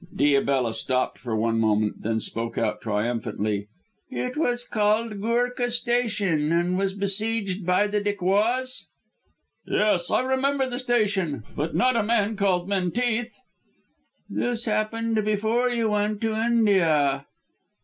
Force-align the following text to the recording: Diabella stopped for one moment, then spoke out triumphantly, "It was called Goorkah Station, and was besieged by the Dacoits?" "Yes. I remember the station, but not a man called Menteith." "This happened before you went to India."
Diabella 0.15 0.73
stopped 0.73 1.19
for 1.19 1.35
one 1.35 1.59
moment, 1.59 2.01
then 2.01 2.19
spoke 2.19 2.57
out 2.57 2.81
triumphantly, 2.81 3.67
"It 4.09 4.35
was 4.35 4.63
called 4.63 5.21
Goorkah 5.21 5.69
Station, 5.69 6.51
and 6.51 6.75
was 6.75 6.95
besieged 6.95 7.67
by 7.67 7.85
the 7.85 8.01
Dacoits?" 8.01 8.87
"Yes. 9.67 10.09
I 10.09 10.21
remember 10.21 10.67
the 10.67 10.79
station, 10.79 11.43
but 11.55 11.75
not 11.75 11.95
a 11.95 12.01
man 12.01 12.35
called 12.35 12.67
Menteith." 12.67 13.37
"This 14.27 14.65
happened 14.65 15.23
before 15.23 15.69
you 15.69 15.89
went 15.91 16.19
to 16.21 16.33
India." 16.33 17.27